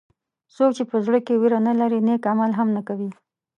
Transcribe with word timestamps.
څوک 0.55 0.71
چې 0.77 0.83
په 0.89 0.97
زړه 1.05 1.19
کې 1.25 1.33
وېره 1.41 1.59
نه 1.67 1.73
لري 1.79 1.99
نیک 2.07 2.23
عمل 2.31 2.51
هم 2.59 2.67
نه 2.75 2.81
کوي. 2.87 3.09